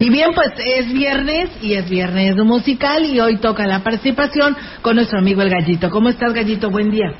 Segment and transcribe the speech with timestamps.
[0.00, 4.94] Y bien, pues es viernes y es viernes musical y hoy toca la participación con
[4.94, 5.90] nuestro amigo el Gallito.
[5.90, 6.70] ¿Cómo estás, Gallito?
[6.70, 7.12] Buen día.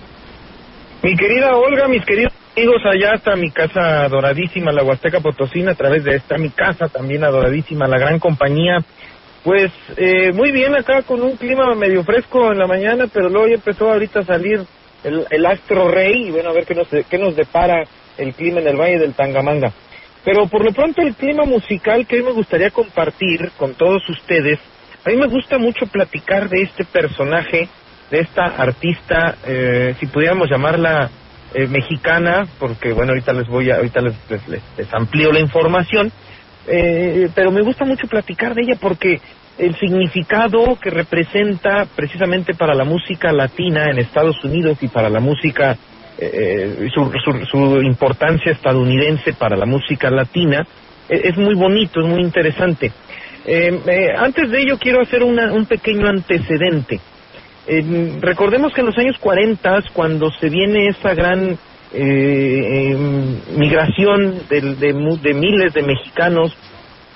[1.02, 5.74] Mi querida Olga, mis queridos amigos, allá está mi casa adoradísima, la Huasteca Potosina, a
[5.74, 8.78] través de esta mi casa también adoradísima, la gran compañía.
[9.42, 13.48] Pues eh, muy bien acá con un clima medio fresco en la mañana, pero luego
[13.48, 14.64] ya empezó ahorita a salir
[15.02, 17.82] el, el astro rey y bueno, a ver qué nos, qué nos depara
[18.16, 19.72] el clima en el Valle del Tangamanga.
[20.28, 24.58] Pero por lo pronto el clima musical que hoy me gustaría compartir con todos ustedes,
[25.02, 27.66] a mí me gusta mucho platicar de este personaje,
[28.10, 31.08] de esta artista, eh, si pudiéramos llamarla
[31.54, 36.12] eh, mexicana, porque bueno, ahorita les voy a, ahorita les, les, les amplío la información,
[36.66, 39.22] eh, pero me gusta mucho platicar de ella porque
[39.56, 45.20] el significado que representa precisamente para la música latina en Estados Unidos y para la
[45.20, 45.78] música
[46.18, 50.66] eh, su, su, su, importancia estadounidense para la música latina
[51.08, 52.92] es, es muy bonito, es muy interesante.
[53.46, 57.00] Eh, eh, antes de ello quiero hacer una, un pequeño antecedente.
[57.66, 61.58] Eh, recordemos que en los años 40, cuando se viene esa gran
[63.56, 66.54] migración de, de, de miles de mexicanos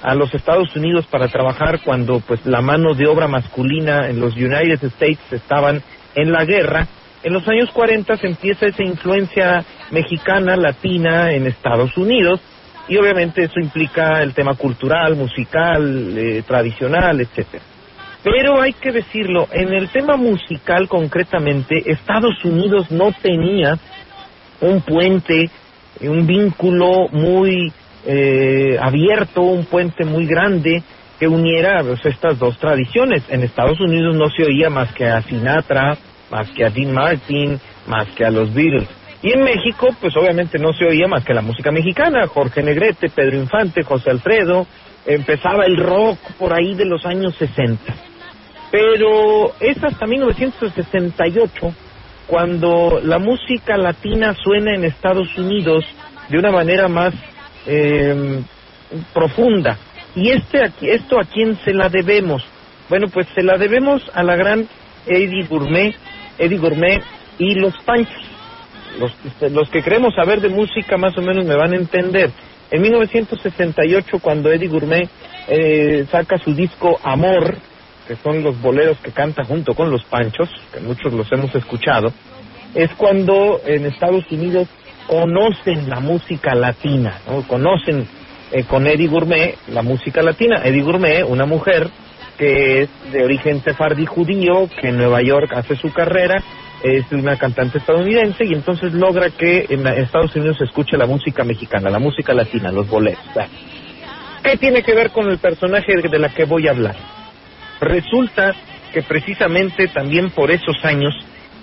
[0.02, 4.34] a los Estados Unidos para trabajar cuando pues la mano de obra masculina en los
[4.34, 5.82] United States estaban
[6.14, 6.88] en la guerra,
[7.22, 12.40] en los años 40 se empieza esa influencia mexicana, latina en Estados Unidos
[12.88, 17.62] y obviamente eso implica el tema cultural, musical, eh, tradicional, etcétera.
[18.22, 23.78] Pero hay que decirlo, en el tema musical concretamente, Estados Unidos no tenía
[24.60, 25.50] un puente,
[26.00, 27.72] un vínculo muy
[28.06, 30.82] eh, abierto, un puente muy grande
[31.18, 33.24] que uniera pues, estas dos tradiciones.
[33.28, 35.96] En Estados Unidos no se oía más que a Sinatra,
[36.32, 38.88] más que a Dean Martin, más que a los Beatles.
[39.22, 43.10] Y en México, pues obviamente no se oía más que la música mexicana, Jorge Negrete,
[43.10, 44.66] Pedro Infante, José Alfredo,
[45.06, 47.94] empezaba el rock por ahí de los años 60.
[48.72, 51.74] Pero es hasta 1968
[52.26, 55.84] cuando la música latina suena en Estados Unidos
[56.30, 57.12] de una manera más
[57.66, 58.42] eh,
[59.12, 59.76] profunda.
[60.14, 62.42] ¿Y este, esto a quién se la debemos?
[62.88, 64.66] Bueno, pues se la debemos a la gran
[65.06, 65.94] Eddie Gourmet,
[66.38, 67.02] Eddie Gourmet
[67.38, 68.22] y los Panchos.
[68.98, 69.12] Los,
[69.50, 72.30] los que queremos saber de música más o menos me van a entender.
[72.70, 75.08] En 1968, cuando Eddie Gourmet
[75.48, 77.56] eh, saca su disco Amor,
[78.08, 82.12] que son los boleros que canta junto con los Panchos, que muchos los hemos escuchado,
[82.74, 84.68] es cuando en Estados Unidos
[85.06, 87.46] conocen la música latina, ¿no?
[87.46, 88.06] conocen
[88.50, 90.62] eh, con Eddie Gourmet la música latina.
[90.64, 91.88] Eddie Gourmet, una mujer
[92.42, 96.42] que es de origen sefardí judío, que en Nueva York hace su carrera,
[96.82, 101.44] es una cantante estadounidense y entonces logra que en Estados Unidos se escuche la música
[101.44, 103.22] mexicana, la música latina, los boleros.
[104.42, 106.96] ¿Qué tiene que ver con el personaje de la que voy a hablar?
[107.80, 108.56] Resulta
[108.92, 111.14] que precisamente también por esos años,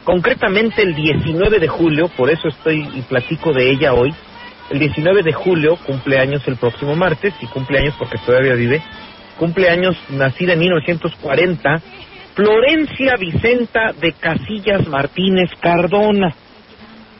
[0.05, 4.13] concretamente el 19 de julio, por eso estoy y platico de ella hoy,
[4.69, 8.81] el 19 de julio, cumpleaños el próximo martes, y cumpleaños porque todavía vive,
[9.39, 11.81] cumpleaños nacida en 1940,
[12.35, 16.35] Florencia Vicenta de Casillas Martínez Cardona.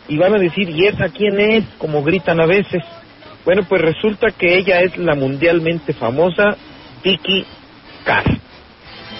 [0.09, 1.63] Y van a decir, ¿y esa quién es?
[1.77, 2.83] Como gritan a veces.
[3.45, 6.57] Bueno, pues resulta que ella es la mundialmente famosa
[7.03, 7.45] Vicky
[8.03, 8.37] Carr.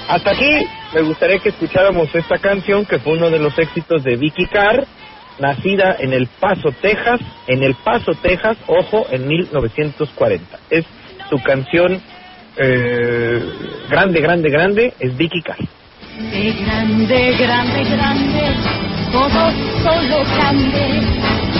[0.09, 4.17] Hasta aquí me gustaría que escucháramos esta canción que fue uno de los éxitos de
[4.17, 4.85] Vicky Carr,
[5.39, 10.59] nacida en El Paso, Texas, en El Paso, Texas, ojo, en 1940.
[10.69, 10.85] Es
[11.29, 12.01] su canción
[12.59, 13.41] eh,
[13.89, 15.57] grande, grande, grande, es Vicky Carr.
[16.31, 18.55] De grande, grande, grande,
[19.11, 21.01] todo solo grande,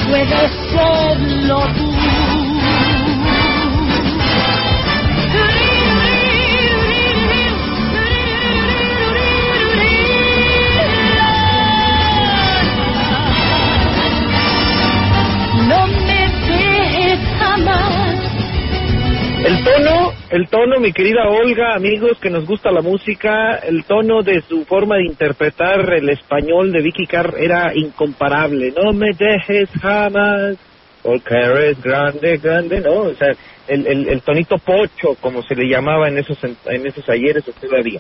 [0.10, 1.89] puedes serlo tú.
[20.30, 24.64] El tono, mi querida Olga, amigos que nos gusta la música, el tono de su
[24.66, 28.72] forma de interpretar el español de Vicky Carr era incomparable.
[28.72, 30.58] No me dejes jamás,
[31.02, 33.02] porque eres grande, grande, ¿no?
[33.02, 33.30] O sea,
[33.68, 37.52] el, el, el tonito pocho, como se le llamaba en esos, en esos ayeres o
[37.54, 38.00] todavía.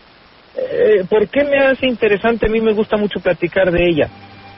[0.55, 2.45] Eh, ¿Por qué me hace interesante?
[2.45, 4.09] A mí me gusta mucho platicar de ella.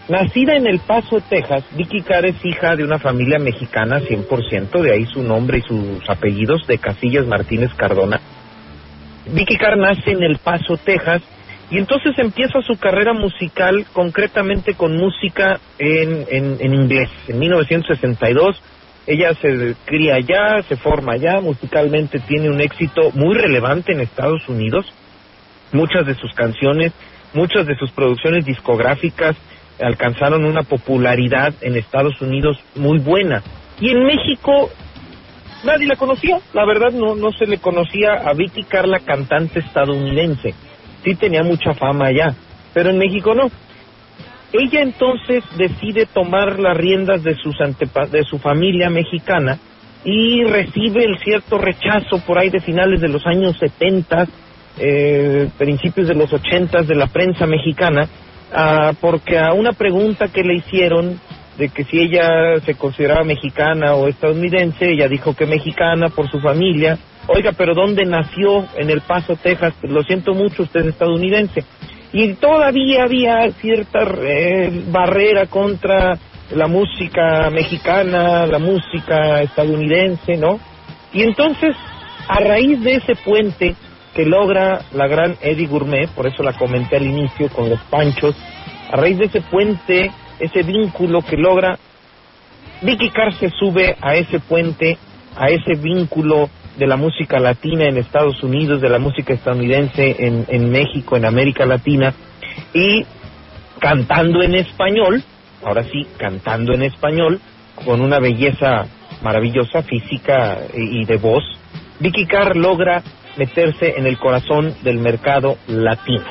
[0.09, 4.91] Nacida en El Paso, Texas, Vicky Carr es hija de una familia mexicana 100%, de
[4.91, 8.19] ahí su nombre y sus apellidos, de Casillas Martínez Cardona.
[9.27, 11.21] Vicky Carr nace en El Paso, Texas,
[11.69, 17.09] y entonces empieza su carrera musical concretamente con música en, en, en inglés.
[17.27, 18.61] En 1962
[19.07, 24.47] Ella se cría allá, se forma allá, musicalmente tiene un éxito muy relevante en Estados
[24.49, 24.85] Unidos.
[25.71, 26.91] Muchas de sus canciones,
[27.33, 29.37] muchas de sus producciones discográficas
[29.81, 33.41] alcanzaron una popularidad en Estados Unidos muy buena.
[33.79, 34.69] Y en México
[35.63, 40.53] nadie la conocía, la verdad no, no se le conocía a Vicky Carla, cantante estadounidense.
[41.03, 42.35] Sí tenía mucha fama allá,
[42.73, 43.49] pero en México no.
[44.53, 47.55] Ella entonces decide tomar las riendas de, sus
[48.11, 49.59] de su familia mexicana
[50.03, 54.27] y recibe el cierto rechazo por ahí de finales de los años 70,
[54.77, 58.07] eh, principios de los 80 de la prensa mexicana,
[58.53, 61.19] ah, porque a una pregunta que le hicieron
[61.57, 66.39] de que si ella se consideraba mexicana o estadounidense, ella dijo que mexicana por su
[66.39, 66.97] familia.
[67.27, 68.65] Oiga, pero ¿dónde nació?
[68.77, 69.73] En El Paso, Texas.
[69.83, 71.63] Lo siento mucho, usted es estadounidense
[72.13, 76.17] y todavía había cierta eh, barrera contra
[76.53, 80.59] la música mexicana, la música estadounidense, ¿no?
[81.13, 81.75] Y entonces,
[82.27, 83.75] a raíz de ese puente
[84.13, 88.35] que logra la gran Eddie Gourmet, por eso la comenté al inicio con los panchos,
[88.91, 91.77] a raíz de ese puente, ese vínculo que logra,
[92.81, 94.97] Vicky Carr se sube a ese puente,
[95.37, 100.45] a ese vínculo de la música latina en Estados Unidos, de la música estadounidense en,
[100.47, 102.13] en México, en América Latina,
[102.73, 103.05] y
[103.79, 105.23] cantando en español,
[105.63, 107.39] ahora sí, cantando en español,
[107.85, 108.85] con una belleza
[109.21, 111.43] maravillosa física y, de voz,
[111.99, 113.03] Vicky Carr logra
[113.37, 116.25] meterse en el corazón del mercado latino.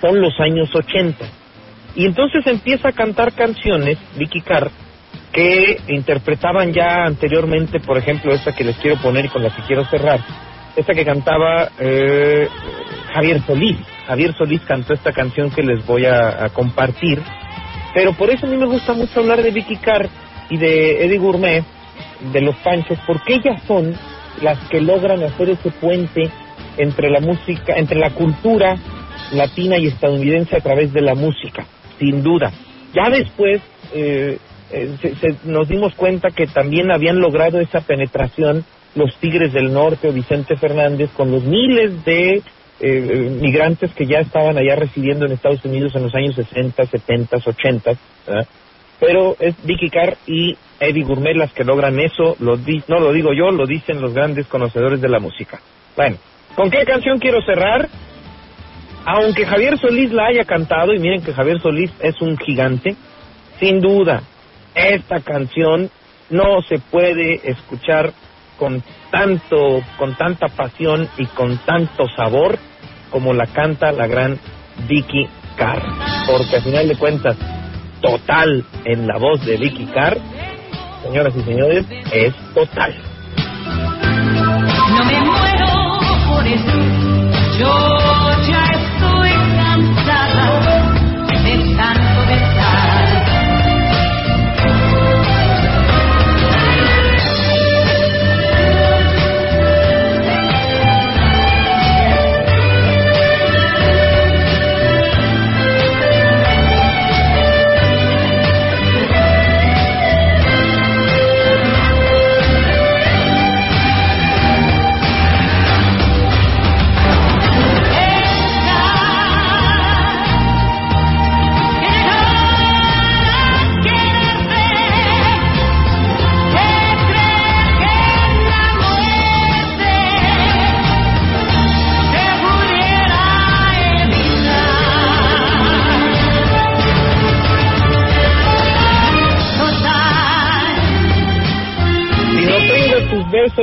[0.00, 1.24] Son los años 80.
[1.94, 4.70] Y entonces empieza a cantar canciones, Vicky Carr,
[5.32, 9.62] que interpretaban ya anteriormente, por ejemplo, esta que les quiero poner y con la que
[9.62, 10.20] quiero cerrar,
[10.76, 12.48] esta que cantaba eh,
[13.12, 13.76] Javier Solís.
[14.06, 17.22] Javier Solís cantó esta canción que les voy a, compartir,
[17.94, 20.08] pero por eso a mí me gusta mucho hablar de Vicky Carr
[20.50, 21.64] y de Eddie Gourmet,
[22.32, 23.94] de los Panchos, porque ellas son
[24.40, 26.30] las que logran hacer ese puente
[26.76, 28.76] entre la música, entre la cultura
[29.32, 31.66] latina y estadounidense a través de la música,
[31.98, 32.52] sin duda.
[32.94, 33.60] Ya después
[33.94, 34.38] eh,
[34.70, 38.64] eh, se, nos dimos cuenta que también habían logrado esa penetración
[38.94, 42.42] los Tigres del Norte o Vicente Fernández con los miles de eh,
[42.80, 47.36] eh, migrantes que ya estaban allá residiendo en Estados Unidos en los años 60, 70,
[47.44, 47.92] 80.
[49.02, 53.32] Pero es Vicky Carr y Eddie Gourmet las que logran eso, lo no lo digo
[53.32, 55.60] yo, lo dicen los grandes conocedores de la música.
[55.96, 56.18] Bueno,
[56.54, 57.88] ¿con qué canción quiero cerrar?
[59.04, 62.94] Aunque Javier Solís la haya cantado, y miren que Javier Solís es un gigante,
[63.58, 64.22] sin duda,
[64.72, 65.90] esta canción
[66.30, 68.12] no se puede escuchar
[68.56, 72.56] con tanto, con tanta pasión y con tanto sabor
[73.10, 74.38] como la canta la gran
[74.86, 75.26] Vicky
[75.56, 75.82] Carr.
[76.28, 77.36] Porque al final de cuentas,
[78.02, 80.18] total en la voz de Vicky Carr,
[81.02, 82.94] señoras y señores, es total.
[83.64, 85.66] No me muero
[86.28, 86.44] por
[87.58, 88.11] yo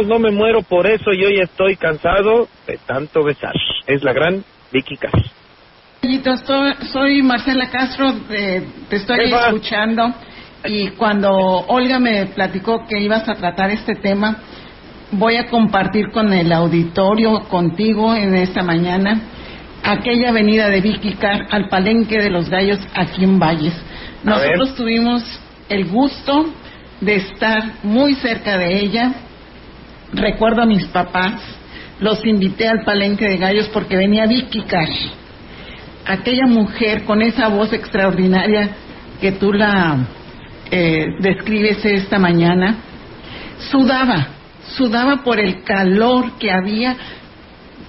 [0.05, 3.53] no me muero por eso y hoy estoy cansado de tanto besar.
[3.87, 5.23] Es la gran Vicky Castro.
[6.91, 10.13] Soy Marcela Castro, te estoy escuchando
[10.65, 14.37] y cuando Olga me platicó que ibas a tratar este tema,
[15.11, 19.21] voy a compartir con el auditorio, contigo en esta mañana,
[19.83, 23.73] aquella venida de Vicky Car al Palenque de los Gallos aquí en Valles.
[24.23, 25.23] Nosotros tuvimos
[25.67, 26.45] el gusto
[27.01, 29.13] de estar muy cerca de ella,
[30.13, 31.41] recuerdo a mis papás,
[31.99, 35.09] los invité al palenque de gallos porque venía Vicky Cash,
[36.05, 38.69] aquella mujer con esa voz extraordinaria
[39.19, 39.97] que tú la
[40.71, 42.77] eh, describes esta mañana,
[43.71, 44.27] sudaba,
[44.77, 46.95] sudaba por el calor que había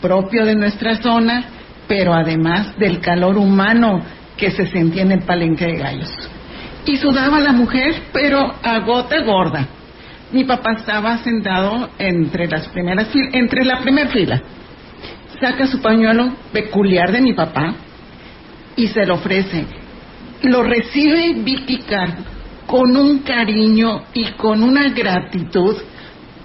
[0.00, 1.44] propio de nuestra zona,
[1.86, 4.02] pero además del calor humano
[4.36, 6.10] que se sentía en el palenque de gallos.
[6.86, 9.68] Y sudaba la mujer, pero a gota gorda
[10.32, 14.40] Mi papá estaba sentado entre las primeras entre la primera fila.
[15.40, 17.75] Saca su pañuelo peculiar de mi papá
[18.76, 19.64] y se lo ofrece.
[20.42, 22.14] Lo recibe Vicky Carr
[22.66, 25.76] con un cariño y con una gratitud.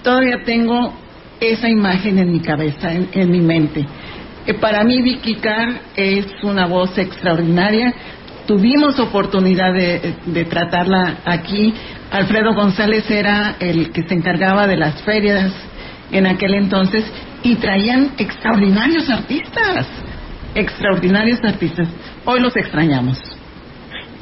[0.02, 0.94] Todavía tengo
[1.40, 3.86] esa imagen en mi cabeza, en, mi mente.
[4.48, 7.94] Eh, para mí Vicky Carr es una voz extraordinaria.
[8.48, 11.74] Tuvimos oportunidad de, tratarla aquí.
[12.12, 15.52] Alfredo González era el que se encargaba de las ferias
[16.12, 17.06] en aquel entonces
[17.44, 19.88] y traían extraordinarios artistas,
[20.54, 21.88] extraordinarios artistas.
[22.26, 23.20] Hoy los extrañamos.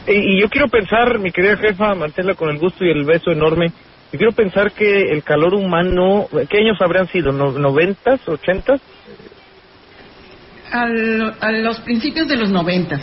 [0.08, 3.68] Y, yo quiero pensar, mi querida jefa Marcela, con el gusto y el beso enorme,
[4.12, 7.32] yo quiero pensar que el calor humano, ¿qué años habrían sido?
[7.32, 8.82] ¿Noventas, ochentas?
[10.72, 13.02] a los principios de los noventas.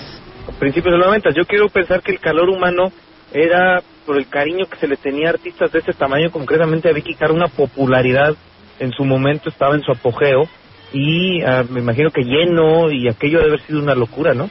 [0.59, 1.35] Principios de los noventas.
[1.37, 2.93] Yo quiero pensar que el calor humano
[3.33, 6.93] era por el cariño que se le tenía a artistas de ese tamaño, concretamente a
[6.93, 8.35] Vicky Carr, una popularidad
[8.79, 10.49] en su momento estaba en su apogeo
[10.93, 14.51] y ah, me imagino que lleno y aquello debe haber sido una locura, ¿no?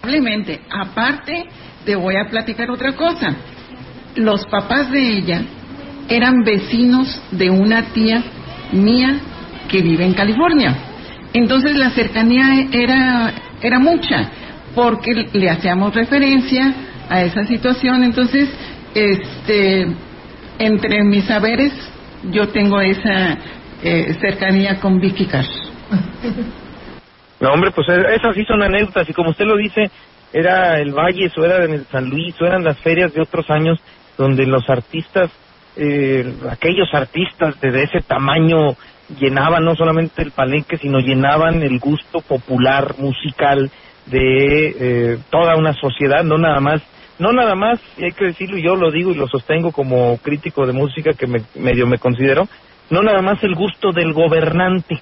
[0.00, 0.60] Probablemente.
[0.70, 1.44] Aparte,
[1.84, 3.34] te voy a platicar otra cosa.
[4.16, 5.42] Los papás de ella
[6.08, 8.22] eran vecinos de una tía
[8.72, 9.18] mía
[9.68, 10.76] que vive en California.
[11.32, 14.30] Entonces la cercanía era, era mucha,
[14.74, 16.72] porque le hacíamos referencia
[17.08, 18.04] a esa situación.
[18.04, 18.48] Entonces,
[18.94, 19.86] este,
[20.58, 21.72] entre mis saberes,
[22.30, 23.38] yo tengo esa
[23.82, 25.50] eh, cercanía con Vicky Cash.
[27.40, 29.90] No, hombre, pues eh, esas sí son anécdotas y como usted lo dice,
[30.32, 33.48] era el Valle, o era en el San Luis, o eran las ferias de otros
[33.50, 33.78] años
[34.16, 35.30] donde los artistas,
[35.76, 38.76] eh, aquellos artistas de, ese tamaño
[39.18, 43.70] llenaban no solamente el palenque, sino llenaban el gusto popular, musical
[44.06, 46.82] de eh, toda una sociedad, no nada más,
[47.18, 50.18] no nada más, y hay que decirlo, y yo lo digo y lo sostengo como
[50.18, 52.48] crítico de música que me, medio me considero,
[52.90, 55.00] no nada más el gusto del gobernante,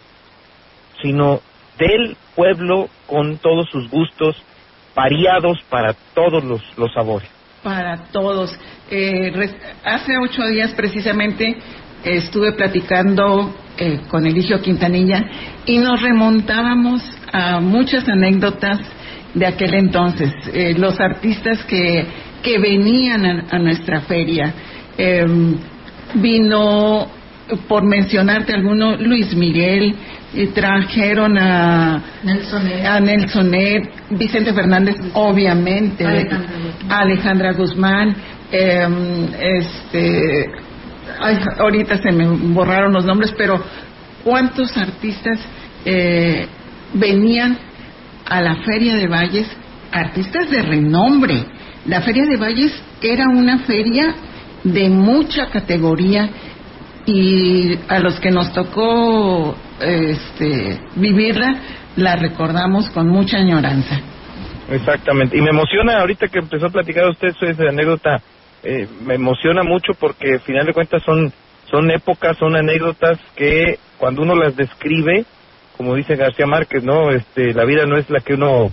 [1.00, 1.40] sino
[1.78, 4.36] del pueblo con todos sus gustos
[4.94, 7.28] variados para todos los, los sabores.
[7.62, 8.56] Para todos.
[8.90, 9.32] Eh,
[9.84, 11.56] hace ocho días precisamente
[12.04, 15.24] estuve platicando eh, con Eligio Quintanilla
[15.64, 17.02] y nos remontábamos
[17.32, 18.78] a muchas anécdotas
[19.34, 22.04] de aquel entonces, eh, los artistas que,
[22.42, 24.52] que venían a, nuestra feria.
[24.96, 25.56] Em,
[26.14, 27.06] vino,
[27.66, 29.94] por mencionarte alguno, Luis Miguel,
[30.34, 36.04] y trajeron a Nelsonet, a Nelsonet Vicente Fernández, obviamente,
[36.88, 38.14] Alejandra, Guzmán,
[38.50, 40.50] em, este,
[41.58, 43.62] ahorita se me borraron los nombres, pero
[44.24, 45.38] ¿cuántos artistas
[45.84, 46.46] eh,
[46.94, 47.58] venían
[48.26, 49.48] a la Feria de Valles?
[49.90, 51.44] Artistas de renombre.
[51.86, 54.14] La Feria de Valles era una feria
[54.64, 56.30] de mucha categoría
[57.04, 61.56] y a los que nos tocó este, vivirla,
[61.96, 64.00] la recordamos con mucha añoranza.
[64.70, 65.36] Exactamente.
[65.36, 68.22] Y me emociona ahorita que empezó a platicar usted esa anécdota,
[68.62, 71.32] eh, me emociona mucho porque al final de cuentas son,
[71.68, 75.24] son épocas, son anécdotas que cuando uno las describe,
[75.76, 77.10] como dice García Márquez, ¿no?
[77.10, 78.70] Este, la vida no es la que uno,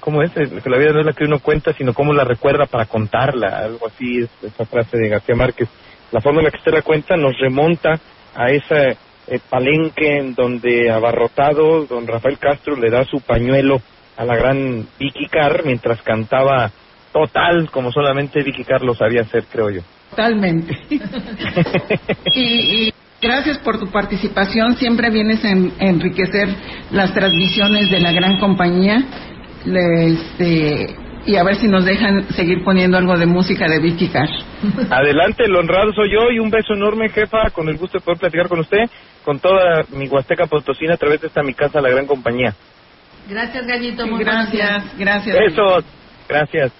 [0.00, 0.34] ¿cómo es?
[0.36, 3.86] La vida no es la que uno cuenta, sino cómo la recuerda para contarla, algo
[3.86, 5.68] así es esa frase de García Márquez.
[6.10, 8.00] La forma en la que usted la cuenta nos remonta
[8.34, 8.96] a ese
[9.26, 13.82] eh, palenque en donde abarrotado don Rafael Castro le da su pañuelo
[14.16, 16.70] a la gran Vicky Carr mientras cantaba
[17.12, 19.82] total como solamente Vicky Carr lo sabía hacer, creo yo.
[20.10, 20.78] Totalmente.
[22.34, 24.76] y, gracias por tu participación.
[24.76, 26.48] Siempre vienes a enriquecer
[26.90, 29.02] las transmisiones de la gran compañía.
[29.64, 30.96] Este,
[31.26, 34.30] y a ver si nos dejan seguir poniendo algo de música de Vicky Cash.
[34.90, 38.18] Adelante, el honrado soy yo y un beso enorme, jefa, con el gusto de poder
[38.18, 38.88] platicar con usted,
[39.24, 42.54] con toda mi Huasteca Potosina a través de esta mi casa, la gran compañía.
[43.28, 44.06] Gracias, Gallito.
[44.16, 45.36] gracias, gracias.
[45.38, 45.84] Besos,
[46.26, 46.72] gracias.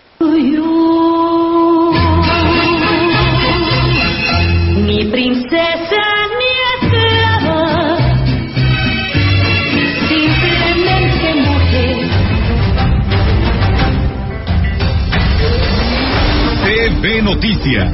[5.06, 6.02] Princesa,
[6.38, 7.96] mi esclava,
[10.08, 11.96] simplemente mujer.
[16.64, 17.92] TV Noticias,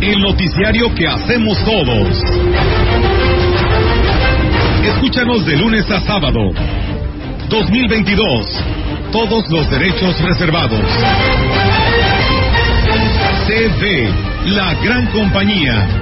[0.00, 2.22] el noticiario que hacemos todos.
[4.84, 6.50] Escúchanos de lunes a sábado.
[7.48, 8.64] 2022.
[9.12, 10.80] Todos los derechos reservados.
[13.46, 14.08] TV,
[14.46, 16.01] la gran compañía.